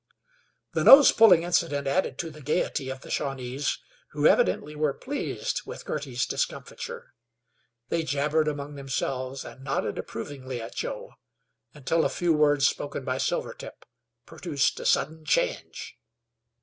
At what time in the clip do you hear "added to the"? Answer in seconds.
1.85-2.41